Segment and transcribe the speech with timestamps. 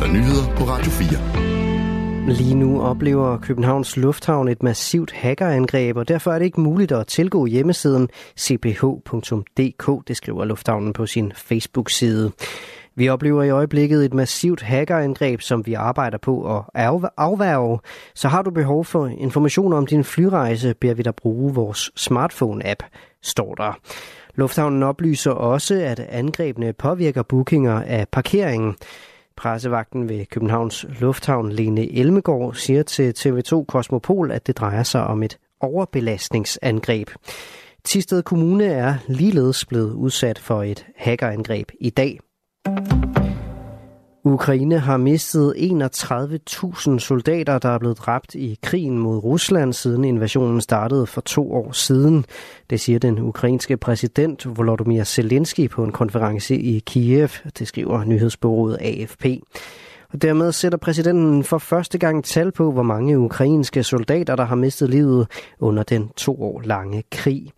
[0.00, 2.32] der nyheder på Radio 4.
[2.34, 7.06] Lige nu oplever Københavns Lufthavn et massivt hackerangreb, og derfor er det ikke muligt at
[7.06, 8.08] tilgå hjemmesiden
[8.38, 12.32] cph.dk, det skriver Lufthavnen på sin Facebook-side.
[12.94, 17.78] Vi oplever i øjeblikket et massivt hackerangreb, som vi arbejder på at afværge.
[18.14, 22.86] Så har du behov for information om din flyrejse, beder vi dig bruge vores smartphone-app,
[23.22, 23.78] står der.
[24.34, 28.76] Lufthavnen oplyser også, at angrebene påvirker bookinger af parkeringen.
[29.40, 35.22] Pressevagten ved Københavns Lufthavn, Lene Elmegård, siger til TV2 Kosmopol, at det drejer sig om
[35.22, 37.10] et overbelastningsangreb.
[37.84, 42.18] Tisted Kommune er ligeledes blevet udsat for et hackerangreb i dag.
[44.24, 50.60] Ukraine har mistet 31.000 soldater, der er blevet dræbt i krigen mod Rusland, siden invasionen
[50.60, 52.24] startede for to år siden.
[52.70, 57.28] Det siger den ukrainske præsident Volodymyr Zelensky på en konference i Kiev,
[57.58, 59.26] det skriver nyhedsbureauet AFP.
[60.12, 64.56] Og dermed sætter præsidenten for første gang tal på, hvor mange ukrainske soldater, der har
[64.56, 65.26] mistet livet
[65.58, 67.52] under den to år lange krig.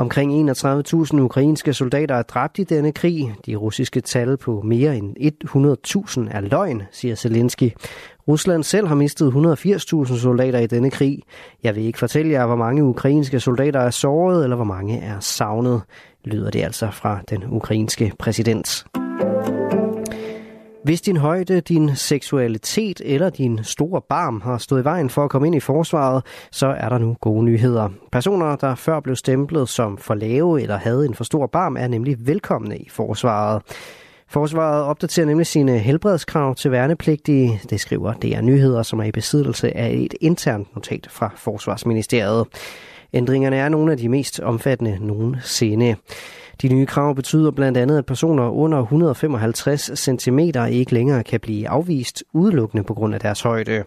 [0.00, 3.34] Omkring 31.000 ukrainske soldater er dræbt i denne krig.
[3.46, 7.70] De russiske tal på mere end 100.000 er løgn, siger Zelensky.
[8.28, 11.22] Rusland selv har mistet 180.000 soldater i denne krig.
[11.62, 15.20] Jeg vil ikke fortælle jer, hvor mange ukrainske soldater er såret, eller hvor mange er
[15.20, 15.82] savnet,
[16.24, 18.84] lyder det altså fra den ukrainske præsident.
[20.84, 25.30] Hvis din højde, din seksualitet eller din store barm har stået i vejen for at
[25.30, 27.88] komme ind i forsvaret, så er der nu gode nyheder.
[28.12, 31.88] Personer, der før blev stemplet som for lave eller havde en for stor barm, er
[31.88, 33.62] nemlig velkomne i forsvaret.
[34.28, 37.60] Forsvaret opdaterer nemlig sine helbredskrav til værnepligtige.
[37.70, 42.46] Det skriver DR Nyheder, som er i besiddelse af et internt notat fra Forsvarsministeriet.
[43.12, 45.96] Ændringerne er nogle af de mest omfattende nogensinde.
[46.62, 50.38] De nye krav betyder blandt andet, at personer under 155 cm
[50.70, 53.84] ikke længere kan blive afvist udelukkende på grund af deres højde.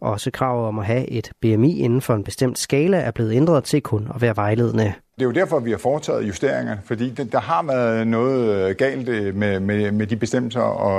[0.00, 3.64] Også kravet om at have et BMI inden for en bestemt skala er blevet ændret
[3.64, 4.92] til kun at være vejledende.
[5.16, 9.60] Det er jo derfor, vi har foretaget justeringer, fordi der har været noget galt med,
[9.60, 10.98] med, med de bestemmelser og,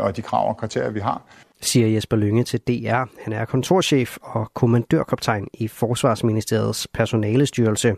[0.00, 1.22] og de krav og kriterier, vi har
[1.66, 3.04] siger Jesper Lynge til DR.
[3.24, 7.94] Han er kontorchef og kommandørkaptajn i Forsvarsministeriets personalestyrelse.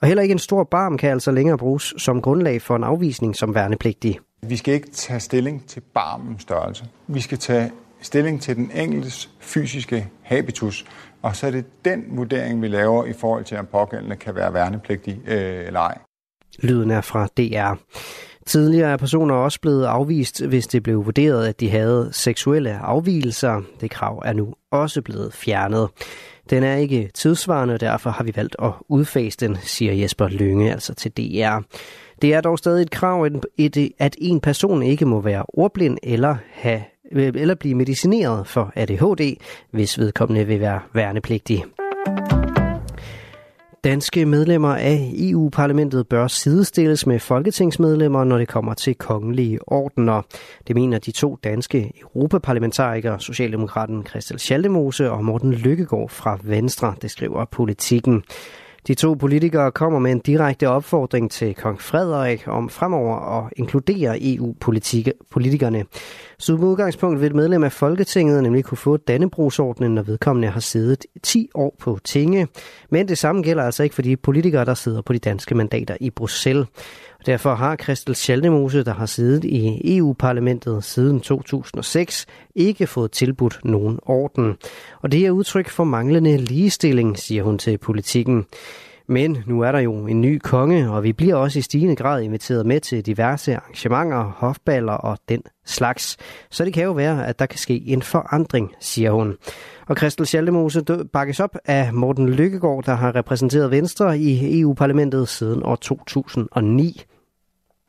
[0.00, 3.36] Og heller ikke en stor barm kan altså længere bruges som grundlag for en afvisning
[3.36, 4.18] som værnepligtig.
[4.42, 6.84] Vi skal ikke tage stilling til barmens størrelse.
[7.06, 7.70] Vi skal tage
[8.02, 10.84] stilling til den enkeltes fysiske habitus,
[11.22, 14.54] og så er det den vurdering, vi laver i forhold til, om pågældende kan være
[14.54, 15.98] værnepligtig øh, eller ej.
[16.58, 17.74] Lyden er fra DR.
[18.46, 23.62] Tidligere er personer også blevet afvist, hvis det blev vurderet, at de havde seksuelle afvielser.
[23.80, 25.88] Det krav er nu også blevet fjernet.
[26.50, 30.72] Den er ikke tidsvarende, og derfor har vi valgt at udfase den, siger Jesper Lønge,
[30.72, 31.58] altså til DR.
[32.22, 33.28] Det er dog stadig et krav,
[33.98, 36.82] at en person ikke må være ordblind eller have
[37.12, 39.36] Øh, eller blive medicineret for ADHD,
[39.70, 41.64] hvis vedkommende vil være værnepligtig.
[43.84, 50.22] Danske medlemmer af EU-parlamentet bør sidestilles med folketingsmedlemmer, når det kommer til kongelige ordener.
[50.66, 57.10] Det mener de to danske europaparlamentarikere, Socialdemokraten Christel Schaldemose og Morten Lykkegaard fra Venstre, det
[57.10, 58.24] skriver politikken.
[58.86, 64.18] De to politikere kommer med en direkte opfordring til kong Frederik om fremover at inkludere
[64.20, 65.84] EU-politikerne.
[66.38, 70.60] Så med udgangspunkt vil et medlem af Folketinget nemlig kunne få Dannebrugsordnen, når vedkommende har
[70.60, 72.48] siddet 10 år på tinge.
[72.90, 75.96] Men det samme gælder altså ikke for de politikere, der sidder på de danske mandater
[76.00, 76.66] i Bruxelles.
[77.26, 83.98] Derfor har Christel Schaldemose, der har siddet i EU-parlamentet siden 2006, ikke fået tilbudt nogen
[84.02, 84.56] orden.
[85.02, 88.44] Og det er udtryk for manglende ligestilling, siger hun til politikken.
[89.08, 92.22] Men nu er der jo en ny konge, og vi bliver også i stigende grad
[92.22, 96.16] inviteret med til diverse arrangementer, hofballer og den slags.
[96.50, 99.36] Så det kan jo være, at der kan ske en forandring, siger hun.
[99.86, 105.62] Og Christel Schaldemose bakkes op af Morten Lykkegaard, der har repræsenteret Venstre i EU-parlamentet siden
[105.62, 107.04] år 2009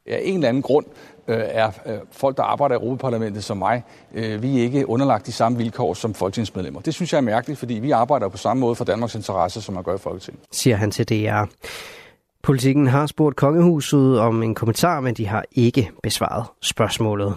[0.08, 0.86] af en eller anden grund
[1.28, 5.26] øh, er øh, folk, der arbejder i Europaparlamentet som mig, øh, vi er ikke underlagt
[5.26, 6.82] de samme vilkår som folketingsmedlemmer.
[6.82, 9.76] Det synes jeg er mærkeligt, fordi vi arbejder på samme måde for Danmarks interesse, som
[9.76, 10.44] man gør i Folketinget.
[10.52, 11.44] Siger han til DR.
[12.44, 17.36] Politikken har spurgt kongehuset om en kommentar, men de har ikke besvaret spørgsmålet.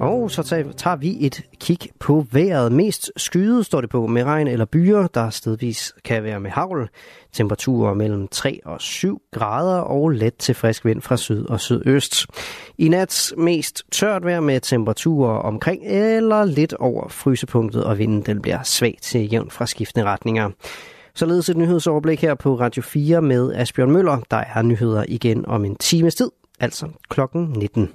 [0.00, 0.42] Og så
[0.76, 2.72] tager vi et kig på vejret.
[2.72, 6.88] Mest skyet står det på med regn eller byer, der stedvis kan være med havl.
[7.32, 12.26] Temperaturer mellem 3 og 7 grader og let til frisk vind fra syd og sydøst.
[12.78, 18.42] I nat mest tørt vejr med temperaturer omkring eller lidt over frysepunktet, og vinden den
[18.42, 20.50] bliver svag til jævn fra skiftende retninger.
[21.14, 24.18] Således et nyhedsoverblik her på Radio 4 med Asbjørn Møller.
[24.30, 26.30] Der er nyheder igen om en times tid,
[26.60, 27.88] altså klokken 19.